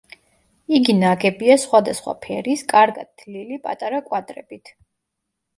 იგი 0.77 0.93
ნაგებია 1.01 1.57
სხვადასხვა 1.65 2.15
ფერის, 2.25 2.63
კარგად 2.73 3.13
თლილი 3.23 3.61
პატარა 3.69 4.01
კვადრებით. 4.09 4.77